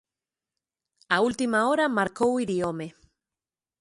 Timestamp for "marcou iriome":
1.97-2.87